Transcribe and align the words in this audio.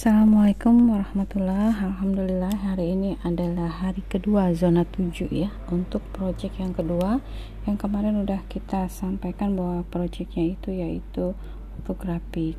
Assalamualaikum 0.00 0.96
warahmatullahi 0.96 1.76
Alhamdulillah 1.76 2.72
hari 2.72 2.96
ini 2.96 3.20
adalah 3.20 3.68
hari 3.68 4.00
kedua 4.08 4.48
zona 4.56 4.88
7 4.88 5.28
ya 5.28 5.52
untuk 5.68 6.00
project 6.16 6.56
yang 6.56 6.72
kedua. 6.72 7.20
Yang 7.68 7.84
kemarin 7.84 8.16
udah 8.24 8.40
kita 8.48 8.88
sampaikan 8.88 9.52
bahwa 9.60 9.84
projectnya 9.92 10.56
itu 10.56 10.72
yaitu 10.72 11.36
fotografi. 11.84 12.56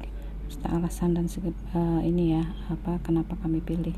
Alasan 0.69 1.17
dan 1.17 1.25
uh, 1.73 2.05
ini 2.05 2.37
ya 2.37 2.45
apa 2.69 3.01
kenapa 3.01 3.33
kami 3.41 3.57
pilih 3.57 3.97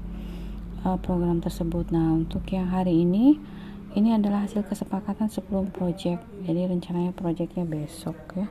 uh, 0.88 0.96
program 1.04 1.44
tersebut. 1.44 1.92
Nah 1.92 2.16
untuk 2.16 2.48
yang 2.48 2.72
hari 2.72 3.04
ini 3.04 3.44
ini 3.92 4.16
adalah 4.16 4.48
hasil 4.48 4.64
kesepakatan 4.64 5.28
sebelum 5.28 5.68
project. 5.68 6.24
Jadi 6.48 6.64
rencananya 6.64 7.12
projectnya 7.12 7.68
besok 7.68 8.16
ya 8.40 8.48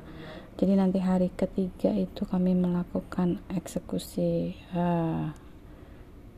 jadi 0.62 0.78
nanti 0.78 1.02
hari 1.02 1.26
ketiga 1.34 1.90
itu 1.90 2.22
kami 2.22 2.54
melakukan 2.54 3.42
eksekusi 3.50 4.54
uh, 4.78 5.34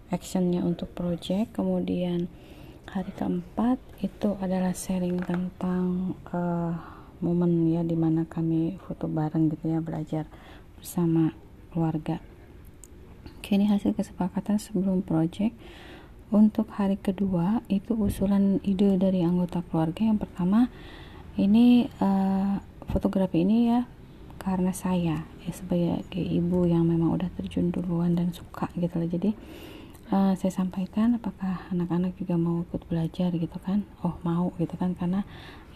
actionnya 0.08 0.64
untuk 0.64 0.96
project. 0.96 1.52
Kemudian 1.52 2.32
hari 2.88 3.12
keempat 3.12 3.76
itu 4.00 4.32
adalah 4.40 4.72
sharing 4.72 5.20
tentang 5.20 6.16
uh, 6.32 6.72
momen 7.20 7.68
ya 7.68 7.84
di 7.84 7.92
mana 7.92 8.24
kami 8.24 8.80
foto 8.88 9.12
bareng 9.12 9.52
gitu 9.52 9.76
ya 9.76 9.84
belajar 9.84 10.24
bersama 10.80 11.36
keluarga. 11.76 12.16
Oke 13.28 13.60
ini 13.60 13.68
hasil 13.68 13.92
kesepakatan 13.92 14.56
sebelum 14.56 15.04
project. 15.04 15.52
Untuk 16.32 16.72
hari 16.80 16.96
kedua 16.96 17.60
itu 17.68 17.92
usulan 17.92 18.56
ide 18.64 18.96
dari 18.96 19.20
anggota 19.20 19.60
keluarga. 19.68 20.00
Yang 20.00 20.24
pertama 20.24 20.72
ini 21.36 21.92
uh, 22.00 22.56
fotografi 22.88 23.44
ini 23.44 23.68
ya 23.68 23.84
karena 24.44 24.76
saya 24.76 25.24
ya 25.40 25.50
sebagai 25.50 26.20
ibu 26.20 26.68
yang 26.68 26.84
memang 26.84 27.16
udah 27.16 27.32
terjun 27.32 27.72
duluan 27.72 28.12
dan 28.12 28.30
suka 28.30 28.68
gitu 28.76 29.00
loh. 29.00 29.08
Jadi 29.08 29.32
uh, 30.12 30.36
saya 30.36 30.52
sampaikan 30.52 31.16
apakah 31.16 31.64
anak-anak 31.72 32.12
juga 32.20 32.36
mau 32.36 32.62
ikut 32.68 32.84
belajar 32.84 33.32
gitu 33.32 33.56
kan? 33.64 33.88
Oh 34.04 34.20
mau 34.20 34.52
gitu 34.60 34.76
kan? 34.76 34.92
Karena 34.92 35.24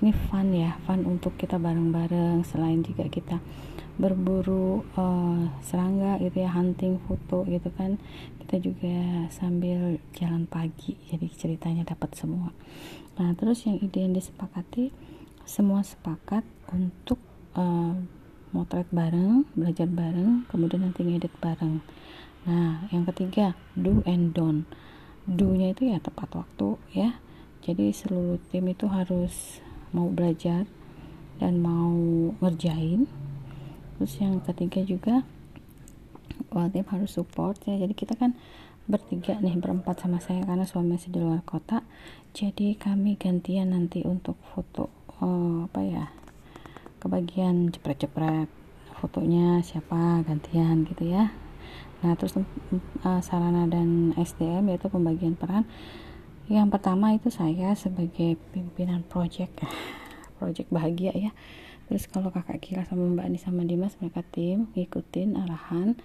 ini 0.05 0.13
fun 0.13 0.53
ya 0.55 0.77
fun 0.87 1.03
untuk 1.09 1.35
kita 1.41 1.57
bareng-bareng 1.59 2.47
selain 2.47 2.85
juga 2.85 3.09
kita 3.09 3.41
berburu 3.99 4.87
uh, 4.95 5.51
serangga 5.59 6.23
gitu 6.23 6.39
ya 6.39 6.55
hunting 6.55 7.03
foto 7.03 7.43
gitu 7.51 7.67
kan 7.75 7.99
kita 8.47 8.63
juga 8.63 9.27
sambil 9.35 9.99
jalan 10.15 10.47
pagi 10.47 10.95
jadi 11.11 11.27
ceritanya 11.35 11.83
dapat 11.83 12.15
semua. 12.15 12.55
Nah 13.19 13.35
terus 13.35 13.67
yang 13.67 13.83
ide 13.83 14.07
yang 14.07 14.15
disepakati 14.15 14.95
semua 15.43 15.83
sepakat 15.83 16.47
untuk 16.71 17.19
uh, 17.59 17.99
motret 18.51 18.89
bareng 18.89 19.45
belajar 19.53 19.89
bareng 19.89 20.49
kemudian 20.49 20.85
nanti 20.89 21.05
ngedit 21.05 21.33
bareng. 21.39 21.85
Nah 22.49 22.89
yang 22.89 23.05
ketiga 23.09 23.53
do 23.77 24.01
and 24.09 24.33
don't. 24.33 24.65
Do 25.29 25.53
nya 25.53 25.77
itu 25.77 25.93
ya 25.93 26.01
tepat 26.01 26.33
waktu 26.33 26.81
ya. 26.97 27.21
Jadi 27.61 27.93
seluruh 27.93 28.41
tim 28.49 28.65
itu 28.71 28.89
harus 28.89 29.61
mau 29.93 30.09
belajar 30.09 30.65
dan 31.37 31.61
mau 31.61 31.93
ngerjain. 32.41 33.05
Terus 33.99 34.15
yang 34.23 34.41
ketiga 34.41 34.81
juga 34.87 35.27
wah 36.49 36.71
tim 36.73 36.87
harus 36.89 37.13
support 37.13 37.61
ya. 37.69 37.77
Jadi 37.77 37.93
kita 37.93 38.17
kan 38.17 38.33
bertiga 38.89 39.37
nih 39.37 39.61
berempat 39.61 40.01
sama 40.01 40.17
saya 40.17 40.41
karena 40.49 40.65
suami 40.65 40.97
masih 40.97 41.13
di 41.13 41.21
luar 41.21 41.45
kota. 41.45 41.85
Jadi 42.33 42.73
kami 42.81 43.21
gantian 43.21 43.77
nanti 43.77 44.01
untuk 44.07 44.41
foto 44.55 44.89
uh, 45.21 45.69
apa 45.69 45.81
ya 45.85 46.05
kebagian 46.99 47.71
cepret-cepret 47.73 48.51
fotonya 48.99 49.63
siapa 49.63 50.27
gantian 50.27 50.83
gitu 50.85 51.07
ya. 51.07 51.31
Nah 52.03 52.15
terus 52.19 52.35
uh, 52.39 53.21
sarana 53.23 53.71
dan 53.71 54.15
SDM 54.19 54.75
yaitu 54.75 54.91
pembagian 54.91 55.39
peran. 55.39 55.65
Yang 56.51 56.69
pertama 56.75 57.15
itu 57.15 57.31
saya 57.31 57.77
sebagai 57.79 58.41
pimpinan 58.51 59.07
project 59.07 59.63
project 60.43 60.69
bahagia 60.75 61.15
ya. 61.15 61.31
Terus 61.89 62.05
kalau 62.11 62.29
kakak 62.29 62.61
Kira 62.61 62.83
sama 62.85 63.09
Mbak 63.09 63.25
Ani 63.25 63.39
sama 63.41 63.65
Dimas 63.65 63.97
mereka 64.03 64.21
tim 64.29 64.69
ngikutin 64.77 65.41
arahan. 65.41 65.97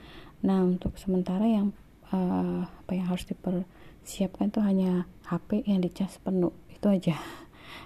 Nah 0.45 0.63
untuk 0.63 0.95
sementara 0.95 1.43
yang 1.43 1.75
uh, 2.13 2.63
apa 2.63 2.91
yang 2.93 3.09
harus 3.09 3.25
dipersiapkan 3.27 4.53
itu 4.53 4.61
hanya 4.63 5.09
HP 5.27 5.65
yang 5.67 5.81
dicas 5.83 6.21
penuh 6.21 6.53
itu 6.71 6.87
aja 6.87 7.15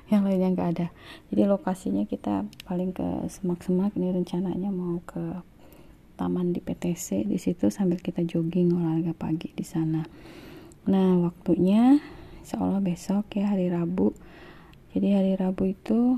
yang 0.07 0.23
lainnya 0.23 0.53
nggak 0.53 0.69
ada. 0.77 0.87
Jadi 1.31 1.41
lokasinya 1.47 2.03
kita 2.07 2.47
paling 2.63 2.95
ke 2.95 3.27
semak-semak. 3.27 3.95
Ini 3.95 4.15
rencananya 4.15 4.71
mau 4.71 5.03
ke 5.03 5.41
taman 6.17 6.49
di 6.51 6.59
PTC 6.59 7.29
di 7.29 7.37
situ 7.37 7.69
sambil 7.69 8.01
kita 8.01 8.25
jogging 8.25 8.73
olahraga 8.73 9.13
pagi 9.13 9.53
di 9.53 9.63
sana. 9.63 10.01
Nah 10.89 11.21
waktunya 11.21 12.01
Allah 12.55 12.79
besok 12.79 13.35
ya 13.35 13.51
hari 13.51 13.67
Rabu. 13.67 14.15
Jadi 14.95 15.07
hari 15.13 15.35
Rabu 15.35 15.67
itu 15.67 16.17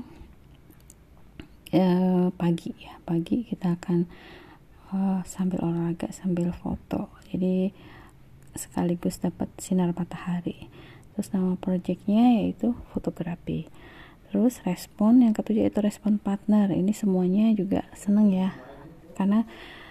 ya, 1.74 1.90
pagi 2.38 2.70
ya 2.78 2.94
pagi 3.02 3.42
kita 3.42 3.74
akan 3.74 4.06
uh, 4.94 5.20
sambil 5.26 5.60
olahraga 5.66 6.14
sambil 6.14 6.54
foto. 6.54 7.10
Jadi 7.28 7.74
sekaligus 8.54 9.18
dapat 9.18 9.50
sinar 9.58 9.94
matahari 9.94 10.70
terus 11.20 11.36
nama 11.36 11.52
projectnya 11.60 12.40
yaitu 12.40 12.72
fotografi. 12.96 13.68
Terus 14.32 14.56
respon 14.64 15.20
yang 15.20 15.36
ketujuh 15.36 15.68
itu 15.68 15.84
respon 15.84 16.16
partner. 16.16 16.72
Ini 16.72 16.96
semuanya 16.96 17.52
juga 17.52 17.84
seneng 17.92 18.32
ya 18.32 18.56
karena 19.20 19.44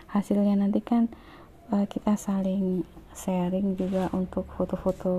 hasilnya 0.09 0.57
nanti 0.57 0.81
kan 0.81 1.06
uh, 1.69 1.85
kita 1.85 2.17
saling 2.17 2.81
sharing 3.13 3.78
juga 3.78 4.09
untuk 4.09 4.50
foto-foto 4.57 5.13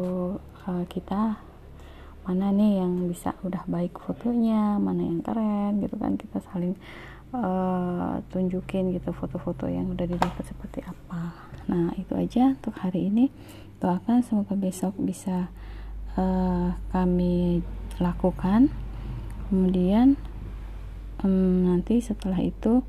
uh, 0.67 0.83
kita. 0.91 1.39
Mana 2.27 2.51
nih 2.51 2.83
yang 2.83 3.07
bisa 3.07 3.39
udah 3.47 3.63
baik 3.71 3.95
fotonya 4.03 4.83
mana 4.83 5.07
yang 5.07 5.23
keren 5.23 5.79
gitu 5.79 5.95
kan. 5.95 6.19
Kita 6.19 6.43
saling 6.51 6.75
uh, 7.39 8.19
tunjukin 8.35 8.99
gitu 8.99 9.15
foto-foto 9.15 9.71
yang 9.71 9.95
udah 9.95 10.11
didapat 10.11 10.43
seperti 10.43 10.83
apa. 10.83 11.39
Nah 11.71 11.95
itu 11.95 12.19
aja 12.19 12.59
untuk 12.59 12.75
hari 12.83 13.07
ini. 13.15 13.31
Doakan 13.79 14.27
semoga 14.27 14.59
besok 14.59 14.99
bisa 14.99 15.55
uh, 16.17 16.75
kami 16.91 17.63
lakukan 18.01 18.73
kemudian 19.51 20.17
um, 21.23 21.69
nanti 21.69 22.01
setelah 22.01 22.41
itu 22.41 22.83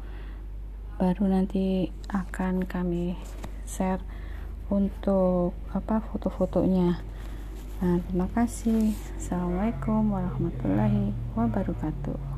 baru 1.02 1.28
nanti 1.28 1.90
akan 2.10 2.64
kami 2.64 3.18
share 3.66 4.02
untuk 4.72 5.58
apa 5.74 6.00
foto-fotonya 6.00 7.12
Nah, 7.82 7.98
terima 8.06 8.30
kasih. 8.30 8.94
Assalamualaikum 9.18 10.14
warahmatullahi 10.14 11.18
wabarakatuh. 11.34 12.31